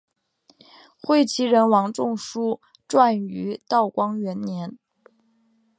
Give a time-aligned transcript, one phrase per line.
[0.99, 4.75] 会稽人王仲舒撰于道光元年。